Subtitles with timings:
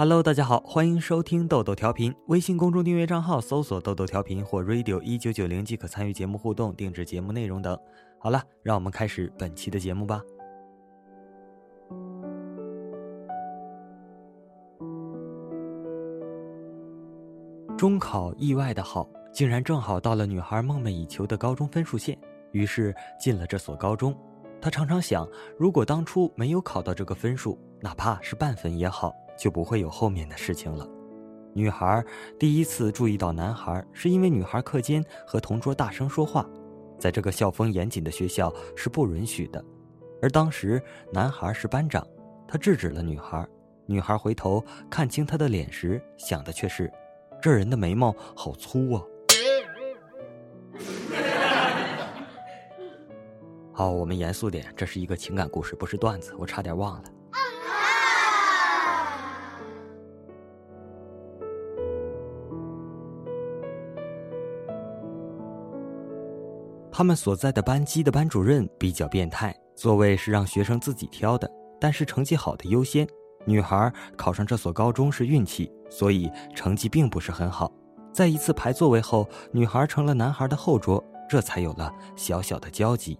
[0.00, 2.14] Hello，大家好，欢迎收听豆豆调频。
[2.28, 7.76] 微信公众订阅账号搜索“豆豆调频”或 “radio 一九九零”即可参与节目互动、定制节目内容等。
[8.16, 10.22] 好了，让我们开始本期的节目吧。
[17.76, 22.16] 中考意外的好，竟然正好到了女孩梦寐以求的高中分数线，
[22.52, 24.16] 于是进了这所高中。
[24.60, 25.28] 她常常想，
[25.58, 30.86] 如果当初没有考到这个分数，哪怕是半分也好，就不会有后面的事情了。
[31.54, 32.04] 女孩
[32.38, 36.46] 第一次注意到男孩，是因为女孩课间和同桌大声说话，
[36.98, 39.64] 在这个校风严谨的学校是不允许的。
[40.20, 42.06] 而当时男孩是班长，
[42.46, 43.46] 他制止了女孩。
[43.86, 46.92] 女孩回头看清他的脸时，想的却是。
[47.40, 49.02] 这人的眉毛好粗啊！
[53.72, 56.34] 好，我们严肃点，这是一个情感故事，不是段子。
[56.36, 57.10] 我差点忘了。
[66.98, 71.48] 他们所在的班级的班主任比较变态，座位是让学生自己挑的，
[71.80, 73.06] 但是成绩好的优先。
[73.46, 75.72] 女孩考上这所高中是运气。
[75.88, 77.70] 所以成绩并不是很好，
[78.12, 83.16] 在一次排座位后，女孩成了男孩的后桌，这才有了小小的交集。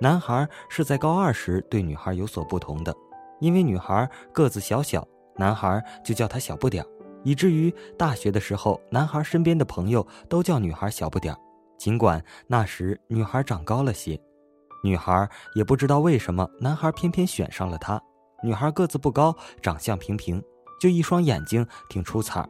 [0.00, 2.92] 男孩是在高二时对女孩有所不同的，
[3.38, 6.86] 因为女孩个子小小，男孩就叫她小不点儿，
[7.22, 11.38] 以至于大学的时候，男孩身边的朋友都叫女孩小不点儿。
[11.84, 14.18] 尽管那时女孩长高了些，
[14.82, 18.00] 女孩也不知道为什么男孩偏偏选上了她。
[18.42, 20.42] 女孩个子不高，长相平平。
[20.80, 22.42] 就一双眼睛挺出彩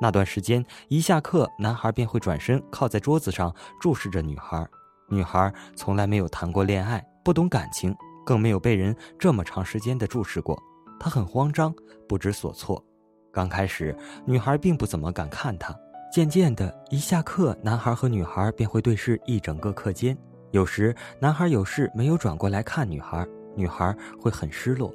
[0.00, 4.68] 那段时间一下课，男孩便会转身靠在桌子上注视着女孩。
[5.08, 7.94] 女孩从来没有谈过恋爱，不懂感情，
[8.26, 10.60] 更没有被人这么长时间的注视过。
[10.98, 11.72] 她很慌张，
[12.08, 12.84] 不知所措。
[13.32, 15.72] 刚开始，女孩并不怎么敢看他。
[16.10, 20.16] 渐渐的，一下课，男孩和女孩便会对视一整个课间。
[20.50, 24.92] 有时，男孩有事没有转过来看女孩，女孩会很失落。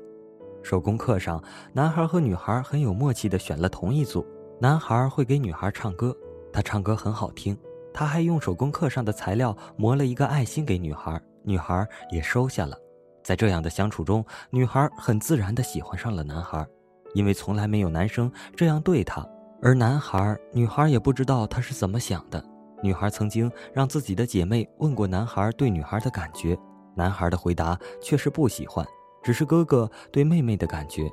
[0.61, 4.27] 手工课上，男孩和女孩很有默契地选了同一组。
[4.59, 6.13] 男孩会给女孩唱歌，
[6.51, 7.57] 他唱歌很好听。
[7.93, 12.77] 他还用手工课上的材料磨了一个爱心给女孩，女孩也收下了。
[13.23, 16.67] 在这样的相处中，女孩很自然地喜欢上了男孩，
[17.13, 19.25] 因为从来没有男生这样对她。
[19.65, 22.39] 而男孩，女孩也不知道他是怎么想的。
[22.83, 26.55] 女孩曾经让自己的姐妹问过男孩对女孩的感觉，
[26.95, 28.85] 男孩的回答却是不喜欢。
[29.23, 31.11] 只是哥哥对妹妹的感觉，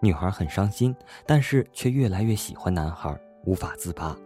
[0.00, 0.92] 女孩很伤心，
[1.24, 4.16] 但是却越来越喜欢男孩，无法自拔。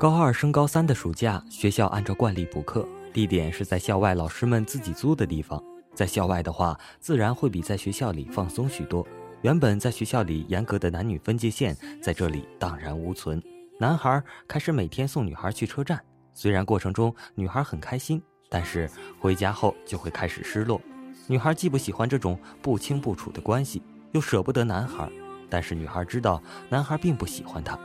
[0.00, 5.62] 高二升高三的暑假，学校按照惯例补课，地点是在校外老师们自己租的地方。
[5.94, 9.06] 在校外的话，自然会比在学校里放松许多。
[9.42, 13.40] 原本在学校里严格的男女分界线，在这里荡然无存。
[13.78, 16.02] 男孩开始每天送女孩去车站，
[16.34, 20.80] 虽然过程中女孩很开心，但是回家后就会开始失落。
[21.28, 23.80] 女孩既不喜欢这种不清不楚的关系，
[24.10, 25.08] 又舍不得男孩，
[25.48, 27.78] 但是女孩知道男孩并不喜欢她。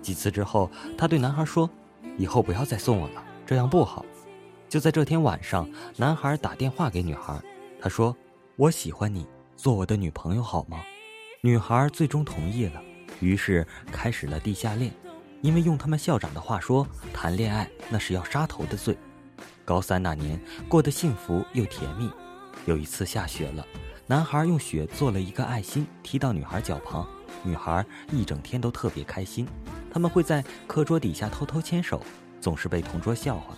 [0.00, 1.68] 几次之后，她对男孩说
[2.16, 4.06] ：“以后不要再送我了，这样不好。”
[4.70, 7.36] 就在这天晚上，男孩打电话给女孩，
[7.80, 8.16] 他说
[8.54, 9.26] ：“我喜欢你，
[9.56, 10.80] 做我的女朋友好吗？”
[11.42, 12.80] 女孩最终同意了，
[13.18, 14.92] 于是开始了地下恋。
[15.42, 18.96] 因为用他们校长的话说，谈恋爱那是要杀头的罪。
[19.64, 22.08] 高三那年过得幸福又甜蜜。
[22.64, 23.66] 有一次下雪了，
[24.06, 27.04] 男孩用雪做了一个爱心，踢到女孩脚旁，
[27.42, 29.48] 女孩一整天都特别开心。
[29.92, 32.00] 他们会在课桌底下偷偷牵手，
[32.40, 33.56] 总是被同桌笑话。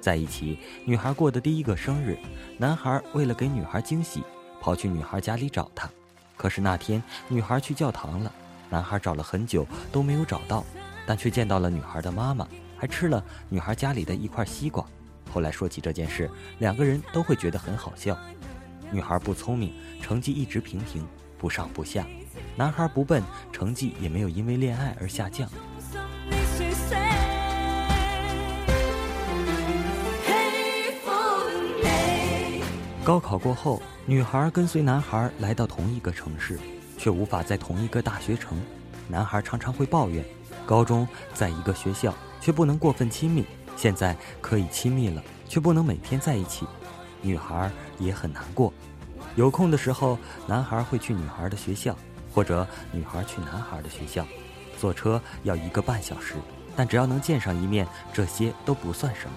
[0.00, 2.16] 在一起，女孩过的第一个生日，
[2.58, 4.22] 男孩为了给女孩惊喜，
[4.60, 5.88] 跑去女孩家里找她。
[6.36, 8.32] 可是那天女孩去教堂了，
[8.70, 10.64] 男孩找了很久都没有找到。
[11.08, 14.84] 但却见到了女孩的妈妈，还吃了女孩家里的一块西瓜。
[15.32, 16.28] 后来说起这件事，
[16.58, 18.18] 两个人都会觉得很好笑。
[18.90, 19.72] 女孩不聪明，
[20.02, 21.06] 成绩一直平平，
[21.38, 22.02] 不上不下；
[22.56, 23.22] 男孩不笨，
[23.52, 25.48] 成绩也没有因为恋爱而下降。
[33.06, 36.58] 高考过后，女孩跟随男孩来到同一个城市，
[36.98, 38.60] 却无法在同一个大学城。
[39.06, 40.24] 男孩常常会抱怨。
[40.66, 43.46] 高中在一个学校，却不能过分亲密。
[43.76, 46.66] 现在可以亲密了，却不能每天在一起。
[47.22, 47.70] 女孩
[48.00, 48.72] 也很难过。
[49.36, 50.18] 有空的时候，
[50.48, 51.96] 男孩会去女孩的学校，
[52.34, 54.26] 或者女孩去男孩的学校，
[54.80, 56.34] 坐车要一个半小时。
[56.74, 59.36] 但只要能见上一面，这些都不算什么。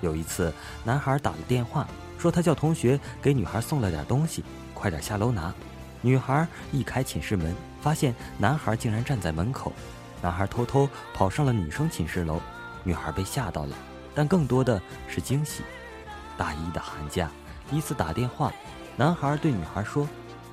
[0.00, 0.54] 有一次，
[0.84, 1.88] 男孩打了电话，
[2.20, 4.44] 说他叫同学给女孩送了点东西，
[4.74, 5.54] 快点下楼拿。
[6.02, 9.72] 女孩一开寝室门，发现男孩竟然站在门口。
[10.20, 12.38] 男孩偷偷跑上了女生寝室楼，
[12.84, 13.74] 女孩被吓到了，
[14.14, 14.78] 但更多的
[15.08, 15.62] 是惊喜。
[16.36, 17.30] 大一的寒假，
[17.70, 18.52] 第一次打电话，
[18.96, 20.06] 男孩对女孩说：“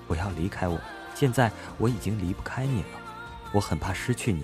[0.08, 0.80] 不要离开我，
[1.14, 2.88] 现在我已经离不开你了，
[3.52, 4.42] 我很怕失去你。”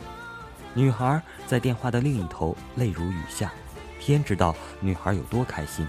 [0.75, 3.53] 女孩在电话的另一头泪如雨下，
[3.97, 5.87] 天知道女孩有多开心。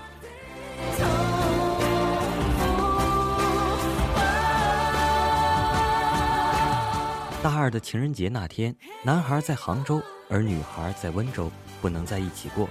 [7.44, 12.66] 大二的情人节那天，男孩在杭州，而女孩在温州，不能在一起过。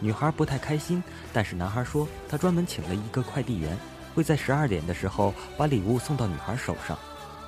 [0.00, 1.00] 女孩不太开心，
[1.32, 3.78] 但是男孩说他专门请了一个快递员，
[4.16, 6.98] 会在十二点的时候把礼物送到女孩手上。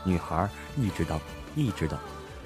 [0.04, 1.18] 女孩一直等，
[1.56, 1.98] 一直等，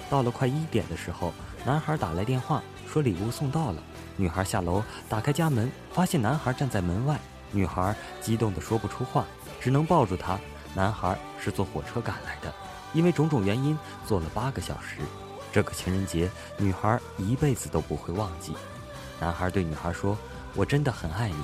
[0.08, 1.31] 到了快一点的时候，
[1.67, 3.82] 男孩打来电话说礼物送到了。
[4.17, 7.20] 女孩下楼打开家门，发现男孩站在门外。
[7.50, 9.26] 女孩激动的说不出话，
[9.61, 10.40] 只能抱住他。
[10.75, 12.50] 男孩是坐火车赶来的。
[12.93, 14.99] 因为种种原因，坐了八个小时。
[15.53, 18.55] 这个情人节，女孩一辈子都不会忘记。
[19.21, 20.17] 男孩对女孩说
[20.56, 21.37] ：“我真的很爱你，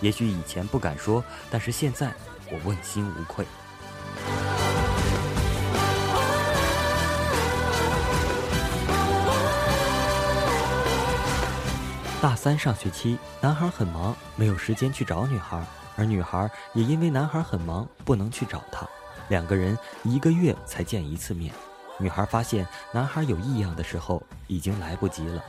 [0.00, 2.12] 也许以前不敢说，但是现在
[2.50, 3.46] 我问心无愧。”
[12.20, 15.62] 大三上学期，男孩很忙，没有时间去找女孩，
[15.96, 18.88] 而女孩也因为男孩很忙，不能去找他。
[19.28, 21.52] 两个人一个月才见一次面，
[21.98, 25.42] 女孩发现男孩有异样的时候已经来不及了。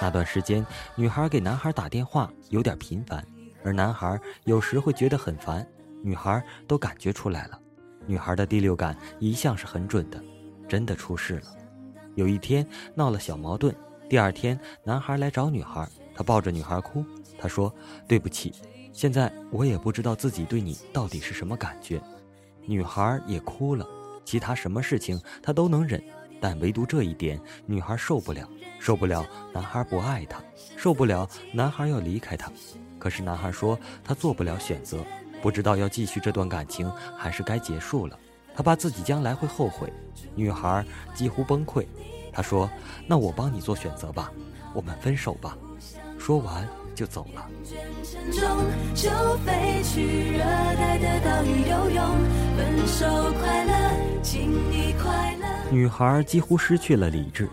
[0.00, 3.24] 那段时间，女孩给男孩打电话有点频繁，
[3.64, 5.66] 而男孩有时会觉得很烦，
[6.02, 7.58] 女孩都感觉出来了。
[8.06, 10.22] 女孩的第六感一向是很准的，
[10.68, 11.46] 真的出事了。
[12.14, 13.74] 有一天闹了小矛盾，
[14.08, 17.04] 第二天男孩来找女孩，他抱着女孩哭，
[17.38, 17.72] 他说
[18.06, 18.52] ：“对不起，
[18.92, 22.00] 现在我也不知道自己对你到底是什么感觉。”
[22.66, 23.86] 女孩也哭了，
[24.24, 26.02] 其他什么事情她都能忍，
[26.40, 28.48] 但唯独这一点，女孩受不了，
[28.78, 30.42] 受不了男孩不爱她，
[30.76, 32.50] 受不了男孩要离开她。
[32.98, 35.04] 可是男孩说他做不了选择，
[35.40, 38.18] 不知道要继续这段感情还是该结束了，
[38.54, 39.92] 他怕自己将来会后悔。
[40.34, 40.84] 女孩
[41.14, 41.86] 几乎崩溃，
[42.32, 42.68] 他说
[43.06, 44.32] ：“那我帮你做选择吧，
[44.74, 45.56] 我们分手吧。”
[46.18, 47.48] 说完就走了。
[55.70, 57.48] 女孩几乎失去了理智。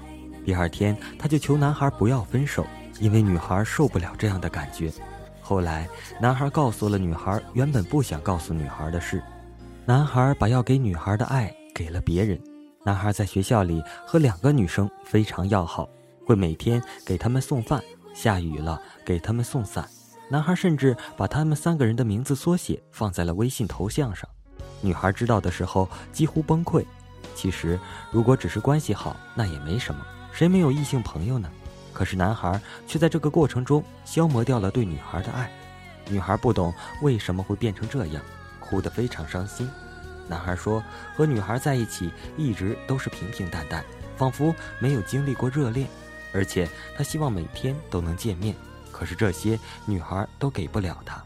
[0.45, 2.65] 第二天，她就求男孩不要分手，
[2.99, 4.91] 因为女孩受不了这样的感觉。
[5.41, 5.89] 后来，
[6.21, 9.21] 男孩告诉了女孩原本不想告诉女孩的事。
[9.85, 12.39] 男孩把要给女孩的爱给了别人。
[12.85, 15.89] 男孩在学校里和两个女生非常要好，
[16.25, 17.81] 会每天给他们送饭，
[18.13, 19.87] 下雨了给他们送伞。
[20.29, 24.29] 男孩甚至把他们三个人的名字缩写放在了微信头像上。
[24.83, 26.85] 女孩知道的时候几乎崩溃。
[27.33, 27.79] 其实，
[28.11, 31.49] 如果只是关系好，那也没什么，谁没有异性朋友呢？
[31.93, 35.49] 可是男孩却在这个过程中消磨掉了对女孩的爱。
[36.09, 38.21] 女孩不懂为什么会变成这样，
[38.59, 39.69] 哭得非常伤心。
[40.27, 40.83] 男孩说，
[41.15, 43.83] 和女孩在一起一直都是平平淡淡，
[44.17, 45.87] 仿佛没有经历过热恋，
[46.33, 48.55] 而且他希望每天都能见面。
[48.91, 51.23] 可是这些女孩都给不了他，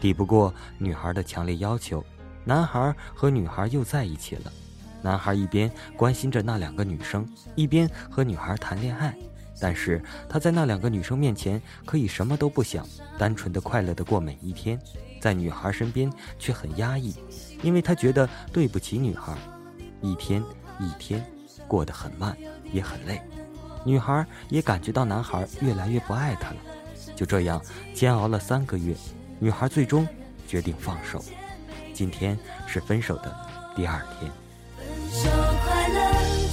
[0.00, 2.04] 抵不过女孩的强烈要求。
[2.44, 4.52] 男孩和女孩又在一起了，
[5.00, 9.14] 男孩一边关心着那两个女生，一边和女孩谈恋爱。
[9.60, 12.84] 但是他在那两个女生面前可以什么都不想，
[13.16, 14.76] 单纯的快乐的过每一天，
[15.20, 17.14] 在女孩身边却很压抑，
[17.62, 19.36] 因为他觉得对不起女孩。
[20.00, 20.42] 一天
[20.80, 21.24] 一天
[21.68, 22.36] 过得很慢，
[22.72, 23.22] 也很累。
[23.84, 26.56] 女孩也感觉到男孩越来越不爱她了。
[27.14, 27.62] 就这样
[27.94, 28.96] 煎熬了三个月，
[29.38, 30.06] 女孩最终
[30.48, 31.22] 决定放手。
[32.02, 33.32] 今天是分手的
[33.76, 34.28] 第二天。
[34.76, 35.30] 分手
[35.62, 36.00] 快乐，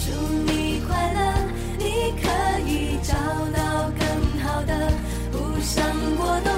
[0.05, 0.11] 祝
[0.45, 1.19] 你快乐，
[1.79, 2.29] 你可
[2.69, 3.15] 以找
[3.57, 4.05] 到更
[4.43, 4.91] 好的。
[5.31, 5.83] 不想
[6.17, 6.53] 过冬，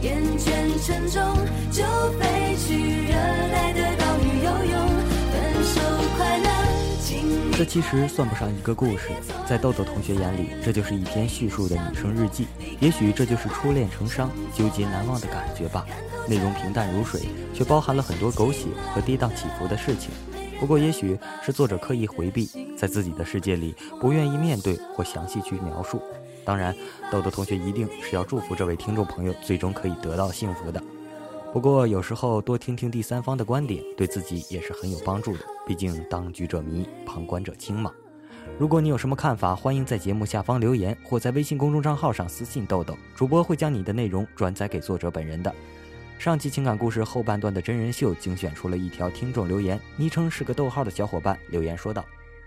[0.00, 0.50] 厌倦
[0.84, 1.22] 沉重，
[1.70, 1.84] 就
[2.18, 3.12] 飞去热
[3.52, 4.88] 带的岛屿游泳。
[5.30, 5.80] 分手
[6.16, 6.48] 快乐。
[7.56, 9.10] 这其实算不上一个故事，
[9.46, 12.48] 在豆豆同学眼里，这就是一篇叙述的女生日记。
[12.80, 15.86] 也许这就是初恋成伤、纠结难忘的感觉吧。
[16.28, 17.22] 内容平淡如水，
[17.54, 20.10] 却包含了很多狗血和跌宕起伏的事情。
[20.60, 26.00] 不过，也许是作者刻意回避，在自己的世界里不愿意面对或详细去描述。
[26.44, 26.74] 当然，
[27.10, 30.82] 豆豆同学一定是要祝福这位听众朋友最终可以得到幸福的。
[31.52, 35.40] 不过，有时候多听听第三方的观点，对自己也是很有帮助的。
[35.66, 37.90] 毕竟当局者迷，旁观者清嘛。
[38.58, 45.54] 如果你有什么看法，欢迎在节目下方留言，或在微信公众账号上私信豆豆，主播会将你的内容转载给作者本人的。
[46.18, 52.04] 上期情感故事后半段的真人秀精选出了一条听众留言，昵称是个逗号的小伙伴留言说道：“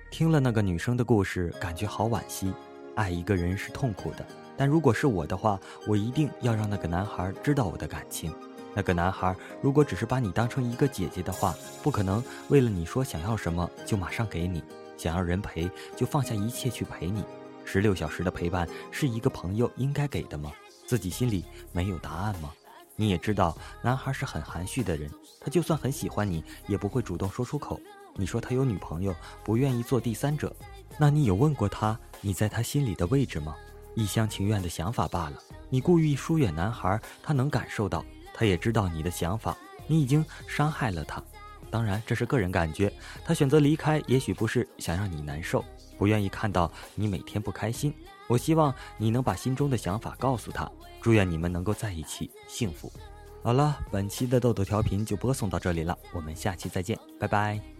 [0.09, 2.53] 听了那个女生的故事，感觉好惋惜。
[2.95, 8.33] 爱一个人是痛苦的，但如果是我的话，我一定要让那个男孩知道我的感情。
[8.73, 11.53] 那个男孩如果只是把你当成一个姐姐的话，
[11.83, 14.63] 不可能为了你说想要什么就马上给你。”
[14.97, 17.21] 想要人陪，就放下一切去陪你。
[17.65, 20.53] 十六小时的陪伴是一个朋友应该给的吗？
[20.87, 21.43] 自己心里
[21.73, 22.53] 没有答案吗？
[22.95, 27.79] 你也知道，男孩是很含蓄的人，他就算很喜欢你，也不会主动说出口。
[28.15, 30.55] 你说他有女朋友，不愿意做第三者，
[30.97, 33.55] 那你有问过他你在他心里的位置吗？
[33.95, 35.37] 一厢情愿的想法罢了。
[35.69, 41.21] 你故意疏远男孩，他能感受到，他也知道你的想法，你已经伤害了他。
[41.69, 42.91] 当然，这是个人感觉。
[43.25, 45.63] 他选择离开，也许不是想让你难受，
[45.97, 47.93] 不愿意看到你每天不开心。
[48.27, 50.71] 我希望你能把心中的想法告诉他。
[51.05, 52.91] 祝愿你们能够在一起幸福。
[53.43, 57.74] 好了，本期的豆豆调频就播送到这里了，我们下期再见，拜拜。